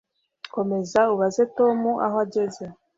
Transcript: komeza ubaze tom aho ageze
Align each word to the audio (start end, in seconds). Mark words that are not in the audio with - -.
komeza 0.53 0.99
ubaze 1.13 1.41
tom 1.57 1.79
aho 2.05 2.15
ageze 2.25 2.63